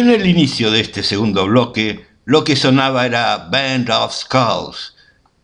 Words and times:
en 0.00 0.10
el 0.10 0.26
inicio 0.26 0.70
de 0.70 0.80
este 0.80 1.02
segundo 1.02 1.46
bloque, 1.46 2.06
lo 2.24 2.42
que 2.42 2.56
sonaba 2.56 3.04
era 3.04 3.36
Band 3.36 3.90
of 3.90 4.14
Skulls, 4.14 4.94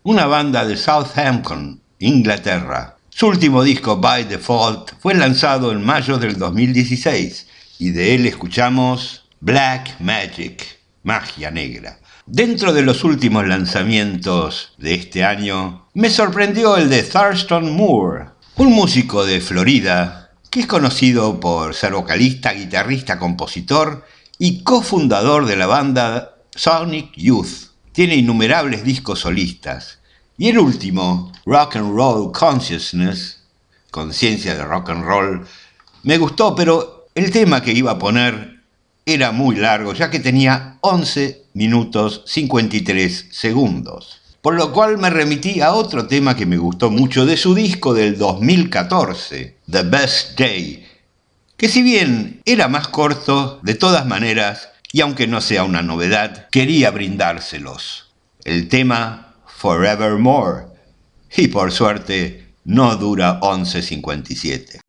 una 0.03 0.27
banda 0.27 0.65
de 0.65 0.79
Southampton, 0.79 1.83
Inglaterra. 1.99 2.97
Su 3.11 3.27
último 3.27 3.63
disco, 3.63 3.99
By 3.99 4.25
Default, 4.25 4.93
fue 4.99 5.15
lanzado 5.15 5.73
en 5.73 5.85
mayo 5.85 6.17
del 6.17 6.39
2016 6.39 7.47
y 7.79 7.91
de 7.91 8.15
él 8.15 8.25
escuchamos 8.25 9.29
Black 9.41 10.01
Magic, 10.01 10.65
Magia 11.03 11.51
Negra. 11.51 11.99
Dentro 12.25 12.73
de 12.73 12.81
los 12.81 13.05
últimos 13.05 13.47
lanzamientos 13.47 14.73
de 14.79 14.95
este 14.95 15.23
año, 15.23 15.87
me 15.93 16.09
sorprendió 16.09 16.79
el 16.79 16.89
de 16.89 17.03
Thurston 17.03 17.77
Moore, 17.77 18.31
un 18.57 18.73
músico 18.73 19.27
de 19.27 19.43
Florida 19.43 20.31
que 20.51 20.61
es 20.61 20.67
conocido 20.67 21.39
por 21.39 21.75
ser 21.75 21.93
vocalista, 21.93 22.55
guitarrista, 22.55 23.19
compositor 23.19 24.07
y 24.39 24.63
cofundador 24.63 25.47
de 25.47 25.57
la 25.57 25.67
banda 25.67 26.37
Sonic 26.55 27.13
Youth. 27.17 27.71
Tiene 27.93 28.17
innumerables 28.17 28.85
discos 28.85 29.21
solistas. 29.21 29.99
Y 30.39 30.49
el 30.49 30.59
último, 30.59 31.33
Rock 31.47 31.77
and 31.77 31.95
Roll 31.95 32.33
Consciousness, 32.33 33.43
conciencia 33.91 34.55
de 34.55 34.65
rock 34.65 34.91
and 34.91 35.05
roll, 35.05 35.47
me 36.03 36.19
gustó, 36.19 36.55
pero 36.55 37.09
el 37.15 37.31
tema 37.31 37.63
que 37.63 37.73
iba 37.73 37.93
a 37.93 37.99
poner 37.99 38.61
era 39.07 39.33
muy 39.33 39.57
largo, 39.57 39.95
ya 39.95 40.11
que 40.11 40.21
tenía 40.21 40.79
11 40.83 41.47
minutos 41.55 42.23
53 42.27 43.29
segundos. 43.31 44.21
Por 44.43 44.55
lo 44.55 44.73
cual 44.73 44.99
me 44.99 45.11
remití 45.11 45.61
a 45.61 45.73
otro 45.73 46.07
tema 46.07 46.37
que 46.37 46.47
me 46.47 46.59
gustó 46.59 46.91
mucho 46.91 47.25
de 47.25 47.37
su 47.37 47.55
disco 47.55 47.95
del 47.95 48.19
2014, 48.19 49.57
The 49.71 49.83
Best 49.83 50.39
Day, 50.39 50.86
que 51.57 51.69
si 51.69 51.83
bien 51.83 52.43
era 52.45 52.69
más 52.69 52.89
corto, 52.89 53.61
de 53.63 53.75
todas 53.75 54.07
maneras, 54.07 54.71
y 54.93 55.01
aunque 55.01 55.27
no 55.27 55.41
sea 55.41 55.65
una 55.65 55.83
novedad, 55.83 56.49
quería 56.51 56.91
brindárselos. 56.91 58.15
El 58.45 58.69
tema 58.69 59.35
Forevermore, 59.47 60.67
y 61.37 61.49
por 61.49 61.73
suerte 61.73 62.55
no 62.65 62.97
dura 62.97 63.41
11.57. 63.41 64.81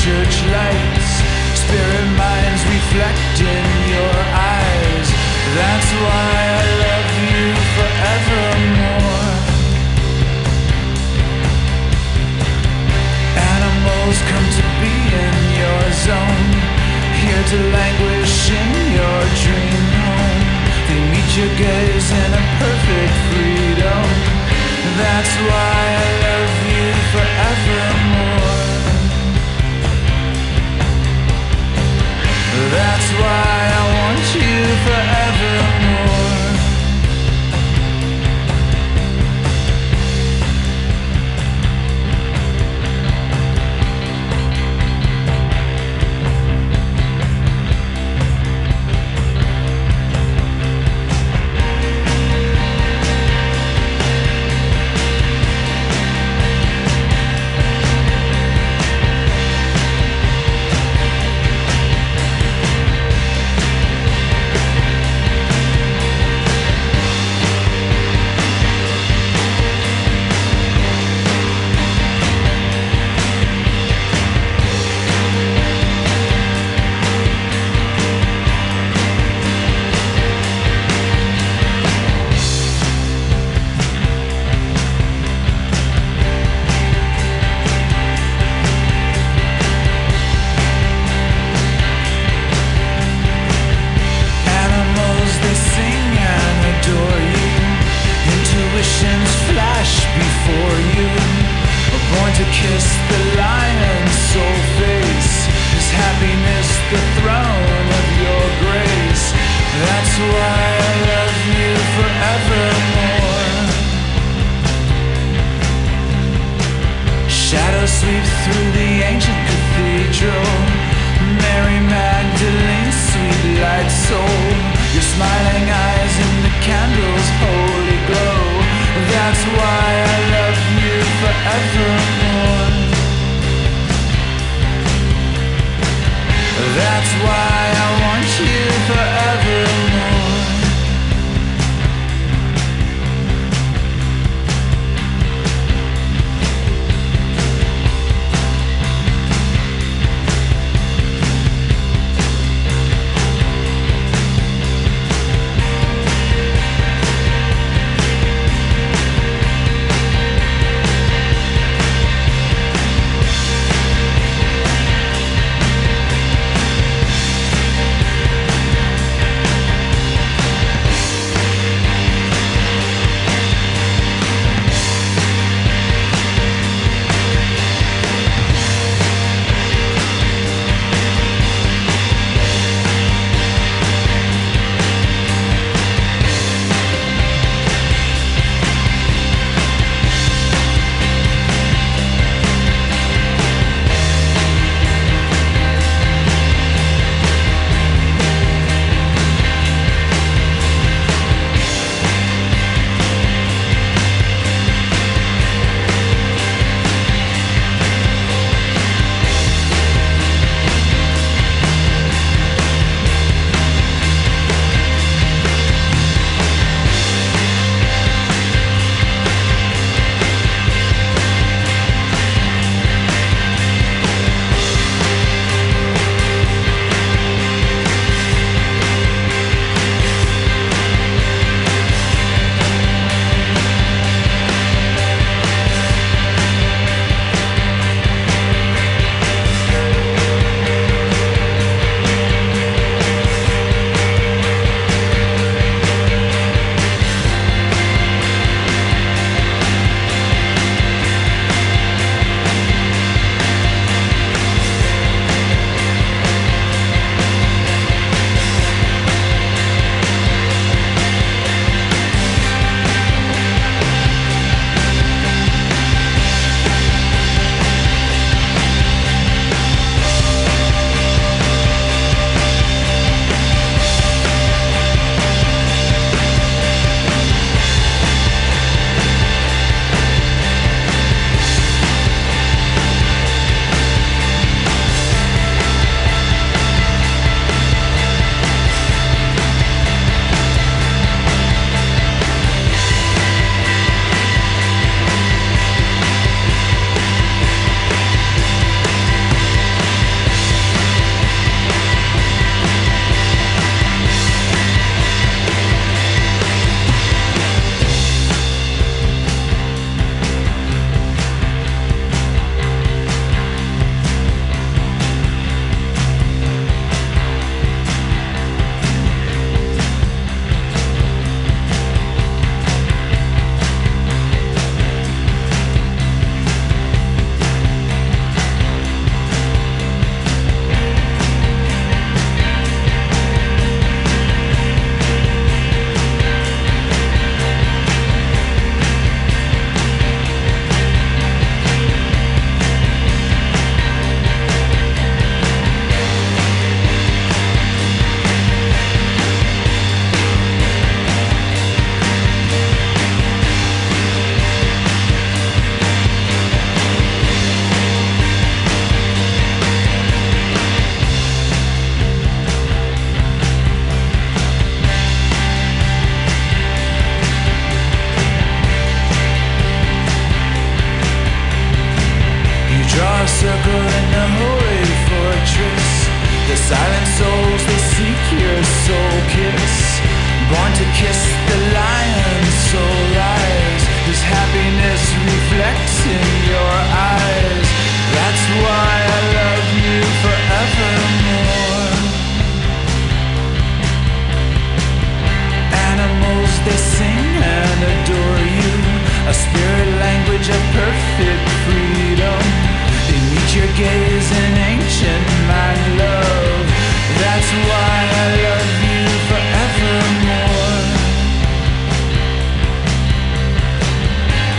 church 0.00 0.36
lights, 0.48 1.10
spirit 1.60 2.08
minds 2.16 2.62
reflect 2.64 3.36
in 3.36 3.66
your 3.92 4.16
eyes. 4.32 5.08
That's 5.60 5.90
why 6.00 6.32
I 6.56 6.64
love 6.84 7.08
you 7.28 7.44
forevermore. 7.76 9.28
Animals 13.52 14.18
come 14.24 14.48
to 14.56 14.64
be 14.80 14.96
in 15.20 15.36
your 15.60 15.84
zone, 16.08 16.48
here 17.20 17.44
to 17.52 17.58
languish 17.76 18.56
in 18.56 18.70
your 18.96 19.20
dream 19.44 19.84
home. 20.00 20.42
They 20.88 21.00
meet 21.12 21.30
your 21.36 21.52
gaze 21.60 22.08
in 22.08 22.30
a 22.40 22.44
perfect 22.56 23.16
freedom. 23.28 24.06
That's 24.96 25.34
why 25.44 25.76
I 26.00 26.19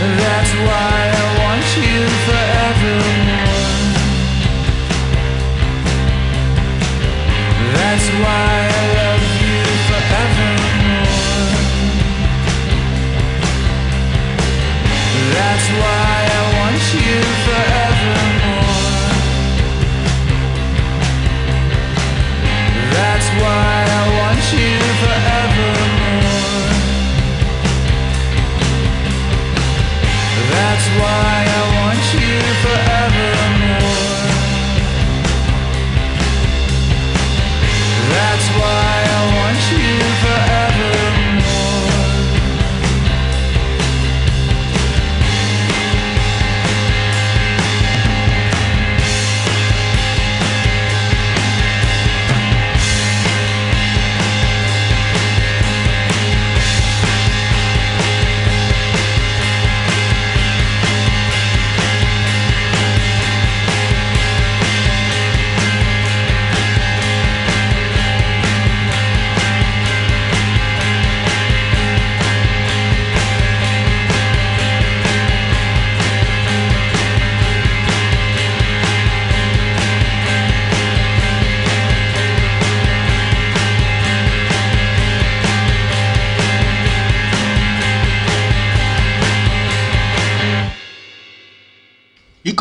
That's 0.02 0.52
why 0.66 0.98
I 1.14 1.26
want 1.40 1.66
you 1.78 2.00
forevermore. 2.26 3.52
That's 7.74 8.08
why 8.22 8.51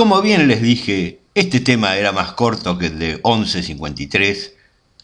como 0.02 0.24
bien 0.24 0.48
les 0.48 0.64
dije, 0.64 1.22
este 1.36 1.60
tema 1.60 1.96
era 1.96 2.12
más 2.12 2.32
corto 2.32 2.76
que 2.80 2.88
el 2.88 2.98
de 2.98 3.22
11.53, 3.22 4.54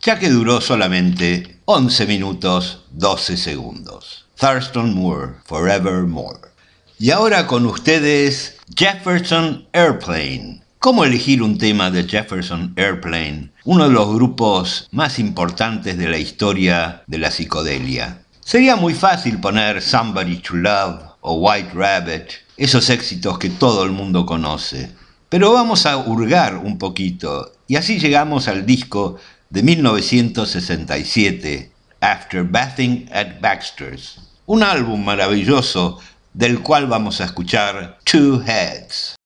ya 0.01 0.17
que 0.17 0.31
duró 0.31 0.59
solamente 0.59 1.59
11 1.65 2.07
minutos 2.07 2.83
12 2.93 3.37
segundos. 3.37 4.25
Thurston 4.39 4.95
Moore, 4.95 5.33
Forevermore. 5.45 6.39
Y 6.97 7.11
ahora 7.11 7.45
con 7.45 7.67
ustedes, 7.67 8.55
Jefferson 8.75 9.67
Airplane. 9.71 10.63
¿Cómo 10.79 11.05
elegir 11.05 11.43
un 11.43 11.59
tema 11.59 11.91
de 11.91 12.05
Jefferson 12.05 12.73
Airplane, 12.75 13.51
uno 13.65 13.83
de 13.83 13.93
los 13.93 14.11
grupos 14.11 14.87
más 14.91 15.19
importantes 15.19 15.95
de 15.95 16.09
la 16.09 16.17
historia 16.17 17.03
de 17.05 17.19
la 17.19 17.29
psicodelia? 17.29 18.23
Sería 18.43 18.75
muy 18.75 18.95
fácil 18.95 19.39
poner 19.39 19.79
Somebody 19.79 20.37
to 20.37 20.55
Love 20.55 21.03
o 21.21 21.35
White 21.35 21.73
Rabbit 21.75 22.46
esos 22.57 22.89
éxitos 22.89 23.39
que 23.39 23.49
todo 23.49 23.83
el 23.83 23.91
mundo 23.91 24.25
conoce. 24.25 24.91
Pero 25.29 25.53
vamos 25.53 25.85
a 25.85 25.97
hurgar 25.97 26.57
un 26.57 26.77
poquito 26.77 27.51
y 27.67 27.75
así 27.75 27.99
llegamos 27.99 28.47
al 28.47 28.65
disco 28.65 29.17
de 29.49 29.61
1967, 29.63 31.71
After 31.99 32.43
Bathing 32.43 33.09
at 33.11 33.41
Baxter's, 33.41 34.21
un 34.45 34.63
álbum 34.63 35.03
maravilloso 35.03 35.99
del 36.33 36.61
cual 36.61 36.87
vamos 36.87 37.19
a 37.21 37.25
escuchar 37.25 37.99
Two 38.03 38.41
Heads. 38.45 39.16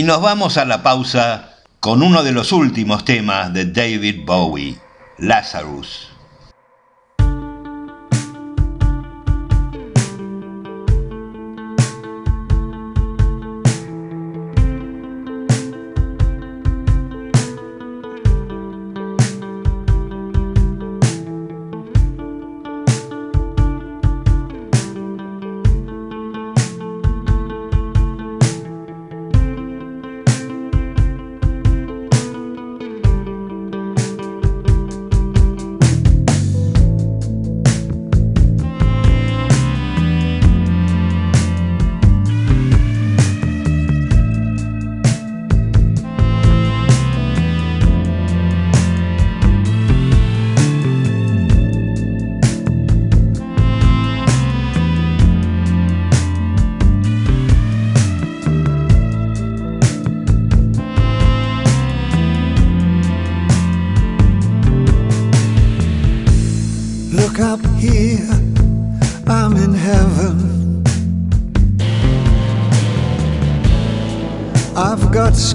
Y 0.00 0.02
nos 0.02 0.22
vamos 0.22 0.56
a 0.56 0.64
la 0.64 0.82
pausa 0.82 1.56
con 1.78 2.02
uno 2.02 2.22
de 2.22 2.32
los 2.32 2.52
últimos 2.52 3.04
temas 3.04 3.52
de 3.52 3.66
David 3.66 4.24
Bowie, 4.24 4.78
Lazarus. 5.18 6.09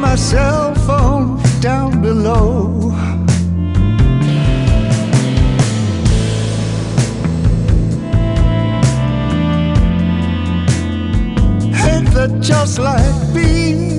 my 0.00 0.14
cell 0.14 0.74
phone 0.86 1.40
down 1.60 2.00
below. 2.00 2.90
Hate 11.72 12.08
that 12.14 12.38
just 12.40 12.78
like 12.78 13.34
being. 13.34 13.97